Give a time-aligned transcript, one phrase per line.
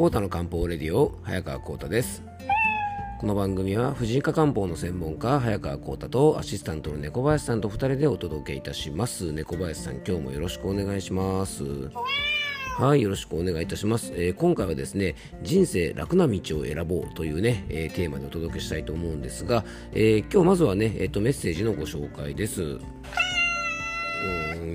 [0.00, 2.22] コータの漢方レディオ早川コータです。
[3.20, 9.30] この番組は婦人科漢方の専門家早川コータとアシスタントの猫林さんと2人でお届けいたします。
[9.30, 11.64] 猫林さん今日もよろしくお願いします。
[12.78, 22.78] はいよろしくお願いいたします、えー、今回はですね人生楽な道を選ぼうというね、えー、テーマでお届けしたいと思うんですが、えー、今日まずはね、えーと、メッセージのご紹介です。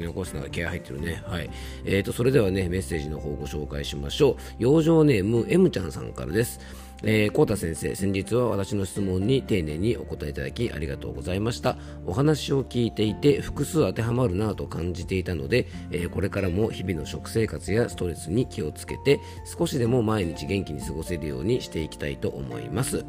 [0.03, 1.23] 残すのが気合入ってるね。
[1.25, 1.49] はい。
[1.85, 4.35] えーと、それではね、メッセージの方をご紹介しましょう。
[4.59, 6.59] 養生ネーム M ちゃんさんからです。
[7.03, 11.77] えー、コータ先生、先日は私の質問に丁寧にお答えいただきありがとうございました。
[12.05, 23.05] お話を聞いていて複数当てはまるなと感じていたので、えー、これからも日々の食生活やストレスに気をつけて少しでも毎日元気に過ごせるようにしていきたいと思います。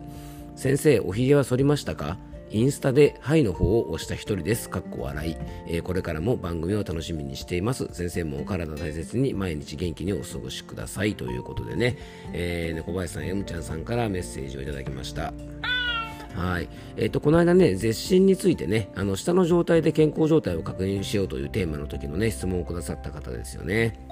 [0.56, 2.18] 先生、おひげは剃りましたか？
[2.50, 4.70] インスタで「はい」の方を押した一人です。
[4.70, 7.88] かっこ笑い、えー、これからも番組を楽しみにしています。
[7.92, 11.14] 先生もお体大切に毎日元気にお過ごしください。
[11.14, 11.96] ということでね、
[12.32, 15.32] えー、猫林さん、M ちゃんさんからメッセージをいただきました。
[16.36, 16.68] はい。
[16.96, 24.05] えっ、ー、と、この間ね、絶診についてね、あの、下の状態で健康状態を確認しようというテーマの時のね、質問をくださった方ですよね。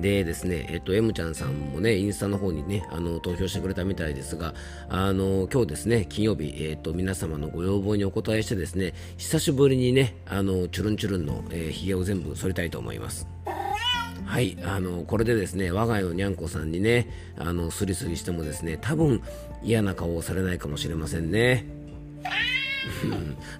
[0.00, 4.54] でですね、えっと、M ちゃんさんもね、インスタの方にね、あの、投票してくれたみたいですが、
[4.88, 13.26] あの、今日ですね、金曜日、えっと、皆様のご要望にお答えしてですね、久しぶりにね、あの、チュルンチュルンの、えー、髭を全部剃りたいと思います。
[14.24, 19.22] はい、あの、これでですね、我が家のにゃんこさんにね、あの、スリスリしてもですね、多分
[19.62, 21.79] 嫌な顔をされないかもしれませんね。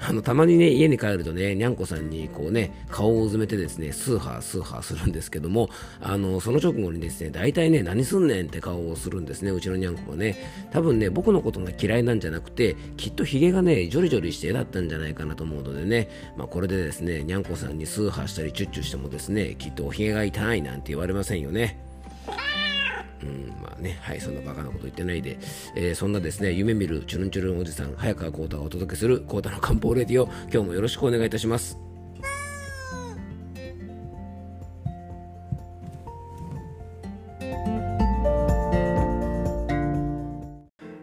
[0.00, 5.68] あのたまにね家に帰るとねにゃんこさんにこうね顔をうずめてですねスーハースーハーするんですけども
[6.00, 10.36] あのその直後にですね大体ね何すんねんって顔をするんですねうちのにゃんこはね。
[10.70, 21.89] 多分ね僕のことが嫌いなんじゃなくてきっとヒゲがねジョリジョリしてだったんじゃないかなと思うのでね、まあ、これでですねにゃんこさんにスーハーしたりチュッチュしてもですねきっとおひげが痛いなんて言われませんよね。
[23.22, 25.38] うんまあね、はい、そんなバカなこと言ってないで、
[25.74, 31.78] えー、そんなですね、夢見るチュルンチュルンおじさん、早川浩太がお届けする浩太の漢方レディオ、今日もよろしくお願いいたします。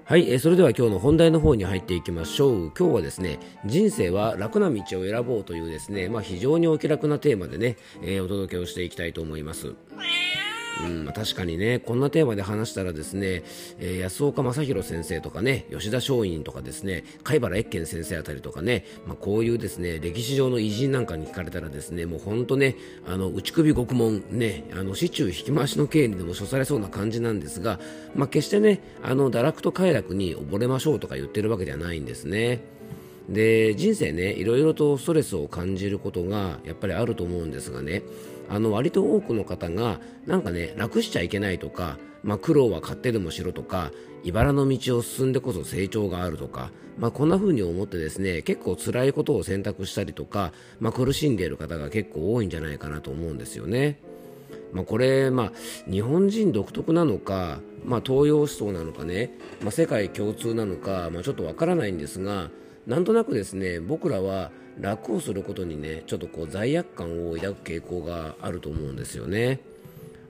[0.05, 2.71] はい、えー、それでは今日の本題の方に入っていきましょう。
[2.71, 9.75] 今日はですね、人生は楽な道を選ぼうというですね、まあ非常にお気楽なテーマでね、えー、お届けをしていきたいと思います。
[10.85, 13.43] うんまあ、確かにね、こんなテーマで話したらですね、
[13.79, 22.75] えー、安岡正弘先生とかね、吉田松陰とかですね、貝原越賢先生あたりとかね、まあ、こういうですね、歴史上の偉人なんかに聞かれたらですね、もう本当ね、
[23.07, 27.79] あの、内首獄門、ね、あの、市中引き回しの刑にでも処されそうな感じなんですが、
[28.15, 32.61] まあ、決してね、あの、堕落と快楽に溺れましょうとか言ってるわけではないんですね。
[33.29, 38.03] で、人生ね、いろいろとストレスを感じることがやっぱりあると思うんですがね、
[38.49, 43.91] あの割と多くの方がなんかね楽しちゃいけないとか、まあ、苦労は買ってでもしろとか
[44.23, 53.99] 茨の道を進んでこそ成長があるとか、まあ、こんな風に思ってですね結構辛いことを選択したりとか、まあ、苦しんでいる方が結構多いんじゃないかなと思うんですよね。
[54.73, 55.51] まあ、これ、まあ、
[55.89, 59.31] 日本人独特なのか、まあ、東洋思想なのかね、
[59.61, 62.49] まあ、世界共通なのか、まあ、ちょっとわからないんですが
[62.85, 69.59] なんとなくですね僕らは楽をすることにねちょっとこう罪悪感を抱く傾向があると思うんですよね。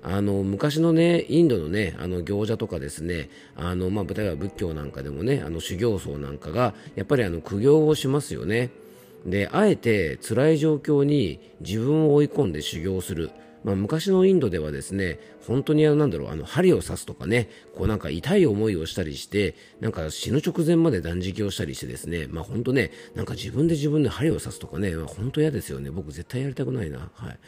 [0.03, 8.69] あの昔のねインドのねあの行者とかですねあの、まあ、例えば仏教なんかでもねあの修行僧なんかがやっぱりあの苦行をしますよね。
[9.25, 13.31] であえて辛い状況に自分を追い込んで修行する
[13.63, 25.91] まあ、昔のインドではですね本当にあのなんだろうあの針を刺すとかねこうなんか痛い思いをしたりしてなんか死ぬ直前まで断食をしたりしてですねまあ本当ねなんか自分で自分で針を刺すとかね、まあ、本当嫌ですよね。
[25.91, 27.09] 僕絶対やりたくないな。
[27.13, 27.39] はい。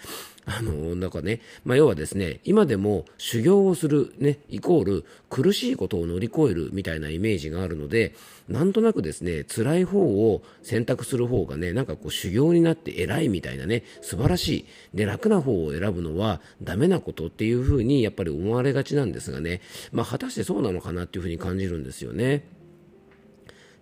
[0.45, 8.15] あのなんかね、まあ、要はですね今でも修行をするねイコール苦しいことを乗り越えるみたいなイメージがあるので
[8.47, 14.65] なんとなくですね辛い方を選択する方がねなんかこう修行になって偉いみたいなね素晴らしい
[14.97, 19.61] で楽な方を選ぶのはダメなことっていうふうにやっぱり思われがちなんですがね、
[19.91, 22.47] まあ、果たしてそうなのかなっていうふうに感じるんですよね。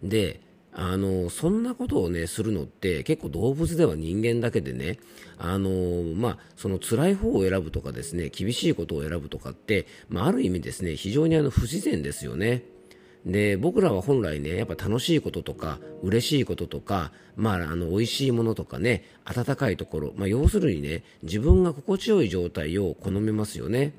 [0.03, 0.41] で、
[0.79, 4.99] あのそんなことをねするのって結構動物では人間だけでね
[5.39, 12.63] あのまあその辛い方を選ぶとかですね厳しいことを選ぶとかって、まあ、ある意味ですね非常にあの不自然ですよね。
[13.25, 23.93] で僕らは本来ねやっぱ楽しいこととか嬉しいこととか、まあ、あの美味しいものとかね温かいところ、まあ、要するにね自分が心地よい状態を好めますよね。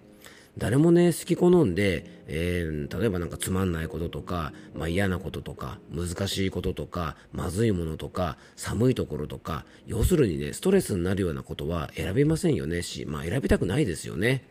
[0.58, 14.44] 誰もね好き好んで、えー、例えばなんかつまんないこととか、まあ、嫌なこととか難しいこととかまずいものとか寒いところとか要するにねストレスになるようなことは選びませんよねし、まあ、選びたくないですよね。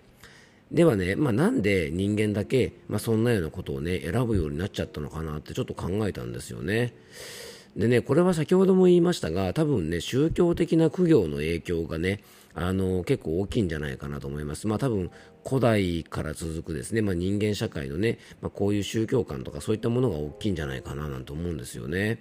[0.71, 6.93] ではね、まあ、なんで人間だけ、まあ、そんなようなことをね選ぶようになっちゃったのかなってちょっと考えたんですよね。
[7.77, 12.23] でね、これは先ほども言いましたが、多分ね、宗教的な苦行の影響がね、
[12.59, 14.67] あの結構大きいんじゃないかなと思います。
[14.67, 15.11] まあ多分
[15.47, 22.19] 古代から続くですね、まあ、人間社会のね、まあ、こういう宗教観とかそういったものが大きいんじゃないかななんて思うんですよね。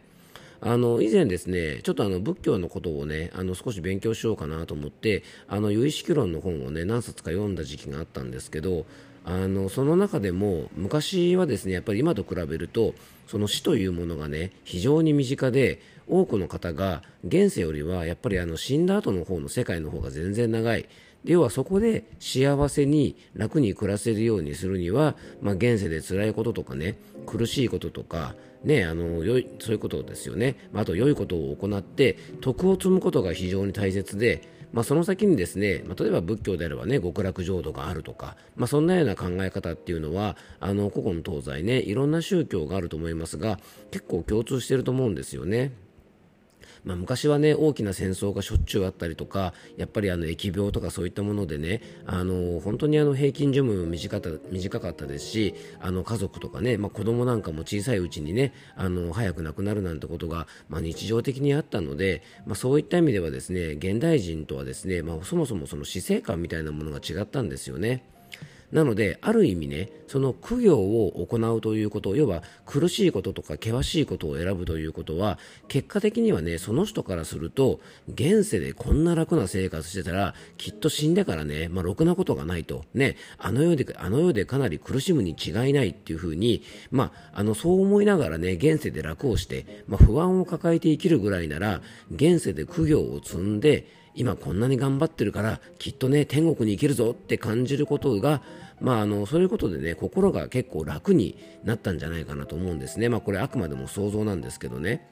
[0.61, 8.87] あの以前ですね、ちょっとあの仏教のことをね、あの少し勉強しようかなと思って、あの有意識論の本をね、何冊か読んだ時期があったんですけど、
[9.25, 12.95] あのその中でも昔はですねやっぱり今と比べると
[13.27, 20.89] その死というものがね非常に身近で多くの方が現世よりはやっぱりあの死んだ後の方の世界の方が全然長い
[21.25, 43.59] 要はそこで幸せに楽に暮らせるようにするには、まあ、現世で辛いこととかね苦しいこととかね、あの良いそういうことですよね、まあ、あと良いことを行って徳を積むことが非常に大切でまあ、その先にですね、まあ、例えば仏教であればね極楽浄土があるとか、まあ、そんなような考え方っていうのはあの古今東西ねいろんな宗教があると思いますが
[43.91, 45.73] 結構共通していると思うんですよね。
[46.87, 68.16] まあ、昔はね大きな戦争がしょっちゅうあったりとかやっぱりあの疫病とかそういったものでねあの本当にあの平均寿命も短かった短かったですしあの家族とかね、まあ、子供なんかも小さいうちにねあの早く亡くなるなんてことが、まあ、日常的にあったので、まあ、そういった意味ではですね現代人とはですね、まあ、そもそもその死生観みたいなものが違ったんですよね。
[68.73, 82.85] なので、ある意味ね、その苦行を行うということ、要は苦しいこととか険しいことを選ぶということは、結果的にはね、その人からすると、現世でこんな楽な生活してたら、きっと死んでからね、まあ、ろくなことがないと。
[82.95, 91.83] ね、あの世で、あの世でかなり苦しむに違いないっていうふうに、まあ、あの、そう思いながらね、現世で楽をして、まあ、不安を抱えて生きるぐらいなら、
[92.15, 98.43] 現世で苦行を積んで、今こんなに頑張ってるからきっとね天国に行けるぞって感じることが
[98.81, 105.07] まああのそういうことでね心が結構楽になったんじゃないかなと思うんですねまあこれあくまでも想像なんですけどね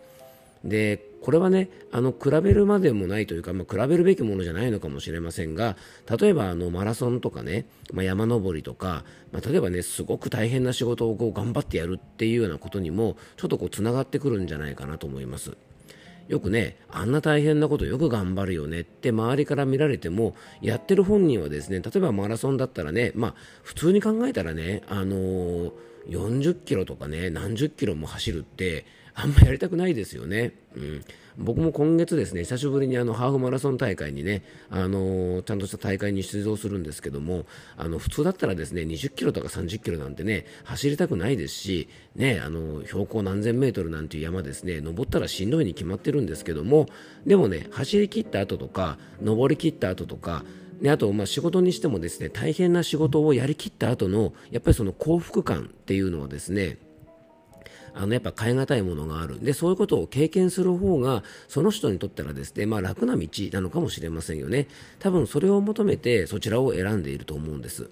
[0.65, 5.77] でこれはねあの比べるまでもないというか、まあ、比べるべきものじゃないのかもしれませんが
[6.19, 15.57] 例えばあのマラソンとかね、まあ、山登りとか、まあ、例えばねすごく大変な仕事をこう頑張ってやるっていうようなことにもちょっとこうつながってくるんじゃないかなと思います。
[16.29, 25.73] よくね、あんな大変なことよく頑張るよねって周りから見られても、やってる本人はですね、例えばマラソンだったらね、まあ、普通に考えたらね、あのー、
[26.09, 30.55] 40キロとかね、何十キロも走るって、あんまやりたくないですよね。
[30.77, 31.05] うん。
[31.37, 37.45] 僕も今月ですね、久しぶりにあのハーフマラソン大会にね、あの、ちゃんとした大会に出場するんですけども、
[37.77, 46.87] あの、普通だったらですね、20キロとか30キロなんてね、走りたくないですし、ね、あの、標高何千メートルなんていう山ですね、登ったらしんどいに決まってるんですけども、
[47.27, 50.45] でもね、走り切った後とか、登り切った後とか、
[50.81, 56.79] であと、ま、仕事にしてもですね大変な仕事をやりきった後のやっぱりその幸福感っていうのはですね
[57.95, 59.43] あのやっぱ変え難いものがある。
[59.43, 64.67] でそういうことを経験する方がその人にとったらですね、まあ、楽な道なのかもしれませんよね。
[64.99, 67.89] 多分それを求めてそちらを選んでいると思うんです。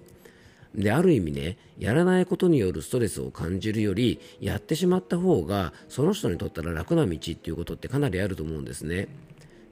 [0.74, 9.08] である意味ねやらないことによるストレスを感じるよりやってしまった方がその人にとったら楽な道っていうことってかなりあると思うんですね。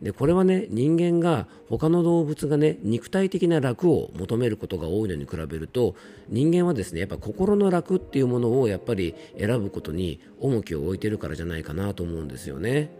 [0.02, 5.94] でこれはね人間が他の動物がね肉体的な楽を求めることが多いのに比べると
[6.28, 12.90] 人間はですねやっぱ心の楽っていうものをやっぱり選ぶことに重きを置いてるからじゃないかなと思うんですよね。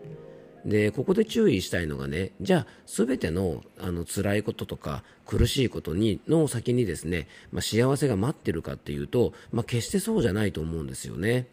[0.67, 11.47] でここで注意したいのがねじゃあ全てのあの辛いこととか苦しいことにの先にですね、まあ、幸せが待ってるかっていうと、まあ、決してそうじゃないと思うんですよね。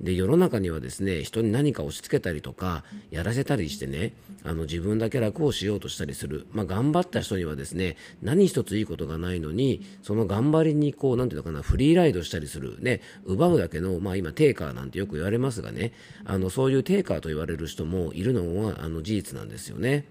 [0.00, 4.12] で世の中にはですね人に何か押し付けたりとかやらせたりしてね
[4.44, 15.92] あの自分だけ楽をしようとしたりする、まあ、頑張った人にはですね何一ついいことがないのにその頑張りにこうなんていうのかなフリーライドしたりする、ね、奪うだけの、まあ、今テーカーなんてよく言われますがね
[16.24, 20.04] あのそういうテーカーと言われる人もいるのはあの事実なんですよね。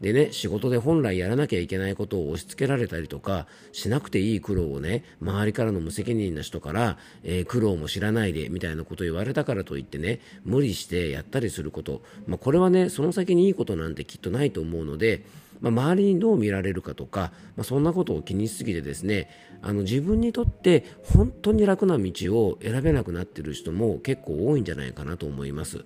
[0.00, 15.22] でね、仕事で本来やらなきゃいけないことを押し付けられたりとか、しなくていい苦労をね、周りからの無責任な人から、えー、苦労も知らないで、みたいなことを言われたからといってね、無理してやったりすること、まあ、これはね、その先にいいことなんてきっとないと思うので、
[15.60, 19.30] まあ、周りにどう見られるかとか、まあ、そんなことを気にしすぎてですね
[19.62, 20.84] あの自分にとって
[21.14, 25.84] 本当に楽な道を選べなくなっている人も結構多いんじゃないかなと思います。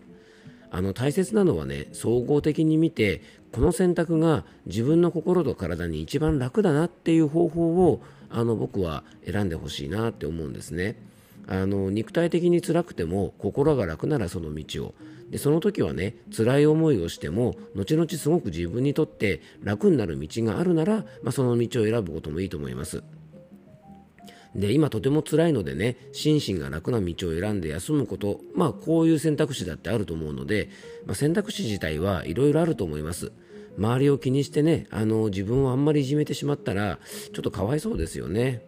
[0.70, 3.22] あの大切なのはね総合的に見て
[3.52, 10.96] この選択が自分の心と体に一番楽だなっていう方法をあの僕は選んでほしいなって思うんですね。
[11.46, 14.94] あの肉体的に辛くても心が楽ならその道を
[15.30, 23.02] でその時はね辛い思いをしても後々すごく自分にとって楽になる道があるなら、まあ、その道を選ぶこともいいと思います。
[24.54, 30.70] で今とても辛いのでね心身が楽な道を選んで休むことまあこういう選択肢だってあると思うので、
[31.06, 33.32] まあ、選択肢自体はいろいろあると思います。
[33.78, 36.98] 周りを気にしてねあの自分をあんまりいじめてしまったら
[37.32, 38.67] ちょっとかわいそうですよね。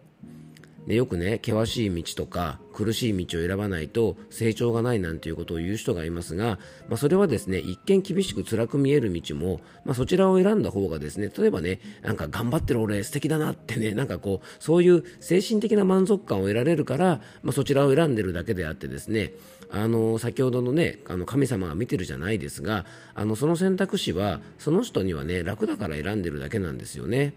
[0.87, 6.57] でよくね険しい道とか苦しい道を選ばないと成長がないなんていうことを言う人がいますが、
[6.87, 19.33] まあ、それはですね一見厳しく辛く見える道も、まあ、そちらを選んだ方がですね例えばねなんか頑張ってる俺素敵だなってねなんかこうそういう精神的な満足感を得られるから、まあ、そちらを選んでるだけであってですね
[19.69, 27.33] あの先ほどのねあの神様が見てるじゃないですがあのその選択肢はその人にはね楽だから選んでるだけなんですよね。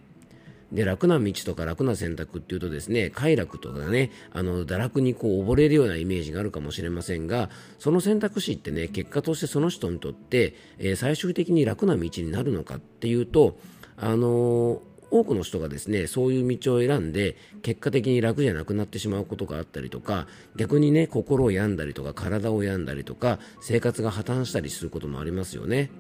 [0.73, 13.56] で楽な道とか楽な選択っていうとですね快楽とかねあの堕落にこう溺れるようなイメージがあるかもしれませんがその選択肢ってね結果としてその人にとって、えー、最終的に楽な道になるのかっていうと
[13.97, 25.90] あのー多くの人がですねそういう道を選んで結果的に楽じゃなくなってしまうことがあったりとか逆にね心を病んだりとか体を病んだりとか生活が破綻したりすることもありますよね。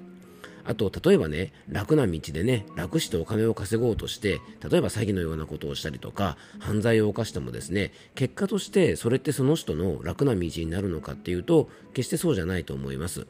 [0.66, 13.26] あと、例えばね、楽な道でね、楽してお金を稼ごうとして、例えば詐欺のようなことをしたりとか、犯罪を犯してもですね、結果としてそれってその人の楽な道になるのかっていうと、決してそうじゃないと思います。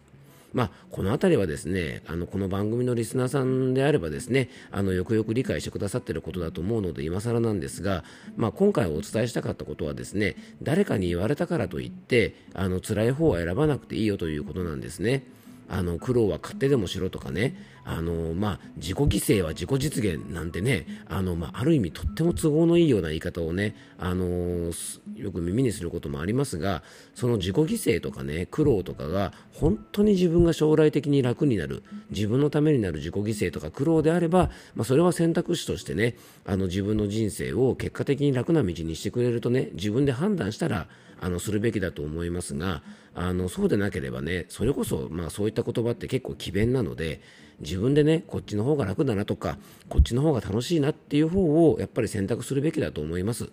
[0.55, 8.05] まあ、この辺りはですねあのこの番組のリスナーさんであればですねあのよくよく理解してくださっていることだと思うので今更なんですが、
[8.37, 15.25] まあ、今回お伝えしたかったことはですね誰かに言われたからといってあの辛い方は選ばなくていいよということなんですね。
[15.68, 17.75] あの苦労は勝手でもしろとかね。
[17.87, 20.87] あの、まあ、自己犠牲は自己実現なんてね。
[21.09, 23.75] あの、まあ、ある意味とっても都合のいいような言い方をね。
[23.99, 24.73] あの
[25.16, 26.83] よく耳にすることもありますが
[27.14, 27.64] その自己犠
[27.97, 40.87] 牲とかね苦労とかが本当に自分が将来的に楽になる自分のためになる自己犠牲とか苦労であれば、まあ、それは選択肢としてねあの自分の人生を結果的に楽な道にしてくれるとね自分で判断したら
[41.25, 42.83] あのするべきだと思いますが
[43.14, 47.23] あのそうでなければねそれこそ、まあ、そういった言葉って結構奇弁なので
[47.61, 49.57] 自分でねこっちの方が楽だなとか
[49.88, 53.49] こっちの方が楽しいなっていう方をやっぱり選択するべきだと思います、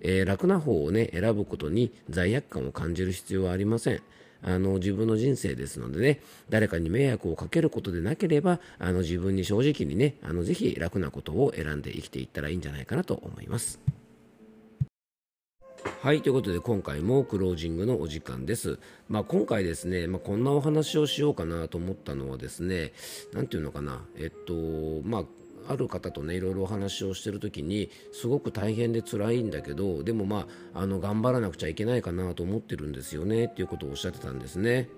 [0.00, 4.02] えー、楽な方をね選ぶことに罪悪感を感じる必要はありません
[4.42, 13.78] あの自分の人生ですのでね誰かに迷惑をかけることでなければあの自分に正直にねあのぜひ楽なことを選んで生きていったらいいんじゃないかなと思います。
[16.02, 18.78] はい、ということで今回もクロージングのお時間です。
[19.08, 22.92] まあ、今回ですね、まあ、こんなお話をしようかなと思ったのはですね、
[23.32, 24.52] なんていうのかな、えっと、
[25.02, 25.24] まあ、
[25.68, 34.88] ある方とねいろいろお話をしてる時にすごく大変で辛いんだけどでもまああの頑張らなくちゃいけないかなと思ってるんですよねっていうことをおっしゃってたんですね。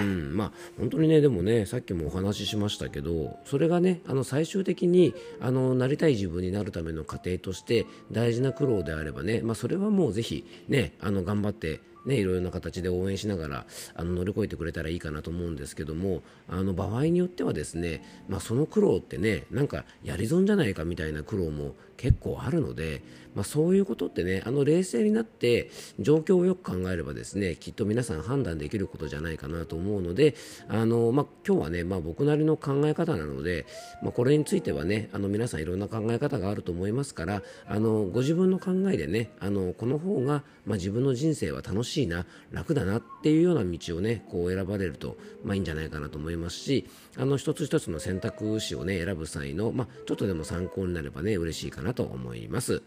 [0.00, 23.02] うん、まあ本当にねでもねさっきもお話ししましたけどそれがねあの最終的にあのなりたい自分になるための過程として大事な苦労であればね、まあ、それはもうぜひねあの頑張ってね、いろいろな形で応援しながらあの乗り越えてくれたらいいかなと思うんですけどもあの場合によってはですね、まあ、その苦労ってねなんかやり損じゃないかみたいな苦労も結構あるので、
[23.34, 30.34] まあ、そういうことってねあの冷静になって状況をよく考えればですねきっと皆さん判断できることじゃないかなと思うので
[30.68, 33.66] あの、まあ、今日はね、まあ、僕なりの考え方なので、
[34.02, 52.82] まあ、これについてはねあの皆さんいろんな考え方があると思いますからあのご自分の考えでねあのこの方が、まあ、自分の人生は楽しいな楽だなっていうような道をねこう選ばれると、まあ、いいんじゃないかなと思いますしあの一つ一つの選択肢をね選ぶ際の、まあ、ちょっとでも参考になればね嬉しいかなと思います。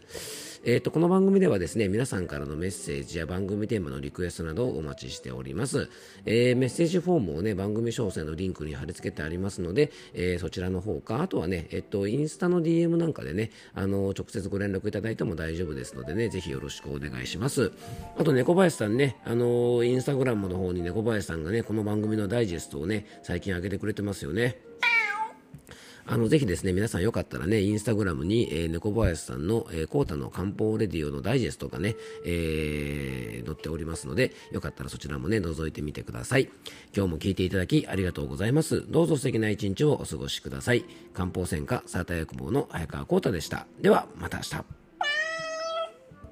[0.64, 5.90] えーと、この番組ではですね皆さんからのメッセージや番組テーマのリクエストなどをお待ちしております、
[6.24, 17.72] えー、メッセージフォームをね番組詳細のリンクに貼り付けてありますので、えー、そちらの方かあとはね、えっと、インスタの DM なんかでねあの直接ご連絡いただいても大丈夫ですのでねぜひよろしくお願いします。
[18.16, 24.60] あと猫林さんねあのインスタグラムの方に猫林さんがねこの番組のダイジェストをね最近上げてくれてますよね。
[26.06, 36.50] あの、ぜひですね、皆さんよかったらね、インスタグラムに、えー、猫林さんの、えー、コータの漢方レディオのダイジェストがね、えー、載っておりますので、よかったらそちらもね、覗いてみてください。
[36.96, 38.84] 今日も聞いていただきありがとうございます。
[38.90, 40.84] どうぞ素敵な一日をお過ごしください。
[41.14, 43.66] 漢方専科サーター薬房の早川コータでした。
[43.80, 44.81] では、また明日。